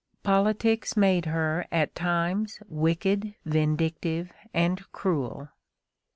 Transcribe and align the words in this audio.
Politics 0.23 0.97
made 0.97 1.25
her 1.27 1.67
at 1.71 1.93
times 1.93 2.57
wicked, 2.67 3.35
vindictive, 3.45 4.31
and 4.51 4.81
cruel. 4.91 5.49